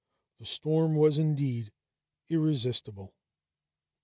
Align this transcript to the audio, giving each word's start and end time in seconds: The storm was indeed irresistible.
The 0.39 0.47
storm 0.47 0.95
was 0.95 1.19
indeed 1.19 1.71
irresistible. 2.27 3.13